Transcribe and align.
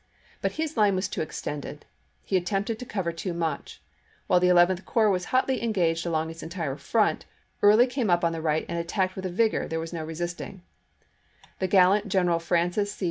But 0.41 0.53
his 0.53 0.77
line 0.77 0.95
was 0.95 1.07
too 1.07 1.21
extended; 1.21 1.85
he 2.23 2.35
attempted 2.35 2.79
to 2.79 2.87
cover 2.87 3.11
too 3.11 3.33
much; 3.35 3.83
while 4.25 4.39
the 4.39 4.47
Eleventh 4.49 4.83
Corps 4.83 5.11
was 5.11 5.25
hotly 5.25 5.61
engaged 5.61 6.07
along 6.07 6.31
its 6.31 6.41
entire 6.41 6.75
front, 6.75 7.25
Early 7.61 7.85
came 7.85 8.09
up 8.09 8.23
on 8.23 8.31
the 8.31 8.41
right 8.41 8.65
and 8.67 8.79
attacked 8.79 9.15
with 9.15 9.27
a 9.27 9.29
vigor 9.29 9.67
there 9.67 9.79
was 9.79 9.93
no 9.93 10.03
resisting; 10.03 10.63
the 11.59 11.67
gallant 11.67 12.07
General 12.09 12.39
Francis 12.39 12.93
C. 12.93 12.99